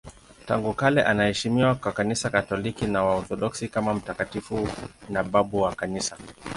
[0.47, 4.67] Tangu kale anaheshimiwa na Kanisa Katoliki na Waorthodoksi kama mtakatifu
[5.09, 6.17] na babu wa Kanisa.